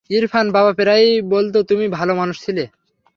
ইরফান, 0.09 0.45
বাবা 0.51 0.71
প্রায়ই 0.73 1.15
বলতো 1.29 1.57
তুমি 1.63 1.85
ভালো 1.89 2.13
মানুষ 2.15 2.37
ছিলে। 2.45 2.63